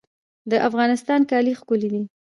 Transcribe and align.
د 0.51 0.53
افغانستان 0.67 1.21
کالي 1.29 1.53
ښکلي 1.59 1.89
دي 1.93 2.03